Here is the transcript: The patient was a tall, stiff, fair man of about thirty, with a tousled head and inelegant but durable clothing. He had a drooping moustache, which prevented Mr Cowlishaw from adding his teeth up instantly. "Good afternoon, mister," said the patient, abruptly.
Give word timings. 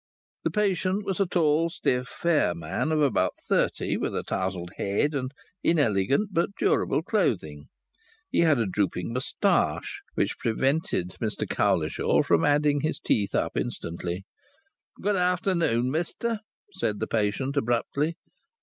The 0.43 0.49
patient 0.49 1.05
was 1.05 1.19
a 1.19 1.27
tall, 1.27 1.69
stiff, 1.69 2.07
fair 2.07 2.55
man 2.55 2.91
of 2.91 2.99
about 3.03 3.33
thirty, 3.47 3.97
with 3.97 4.15
a 4.15 4.23
tousled 4.23 4.71
head 4.77 5.13
and 5.13 5.31
inelegant 5.61 6.29
but 6.33 6.55
durable 6.57 7.03
clothing. 7.03 7.65
He 8.31 8.39
had 8.39 8.57
a 8.57 8.65
drooping 8.65 9.13
moustache, 9.13 10.01
which 10.15 10.39
prevented 10.39 11.17
Mr 11.21 11.47
Cowlishaw 11.47 12.23
from 12.23 12.43
adding 12.43 12.81
his 12.81 12.99
teeth 12.99 13.35
up 13.35 13.55
instantly. 13.55 14.23
"Good 14.99 15.17
afternoon, 15.17 15.91
mister," 15.91 16.39
said 16.73 16.99
the 16.99 17.05
patient, 17.05 17.55
abruptly. 17.55 18.15